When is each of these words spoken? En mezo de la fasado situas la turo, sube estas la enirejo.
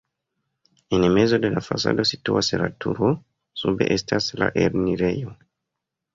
En 0.89 1.03
mezo 1.17 1.37
de 1.43 1.51
la 1.55 1.61
fasado 1.67 2.05
situas 2.13 2.49
la 2.63 2.71
turo, 2.87 3.11
sube 3.65 3.91
estas 3.99 4.33
la 4.43 4.51
enirejo. 4.65 5.37